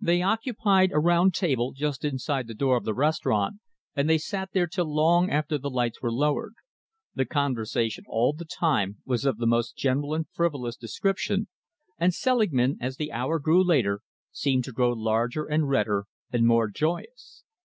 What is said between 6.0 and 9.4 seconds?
were lowered. The conversation all the time was of